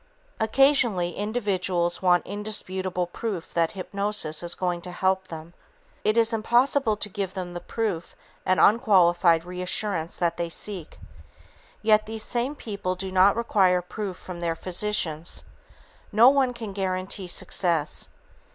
[0.39, 5.53] Occasionally, individuals want indisputable proof that hypnosis is going to help them.
[6.03, 10.97] It is impossible to give them the proof and unqualified reassurance that they seek.
[11.83, 15.43] Yet, these same people do not require proof from their physicians.
[16.11, 18.09] No one can guarantee success.